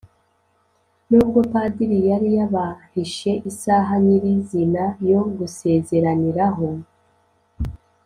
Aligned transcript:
nubwo 1.09 1.39
padiri 1.51 1.99
yari 2.09 2.29
yabahishe 2.37 3.31
isaha 3.49 3.93
nyirizina 4.05 4.83
yo 5.09 5.21
gusezeraniraho, 5.37 6.67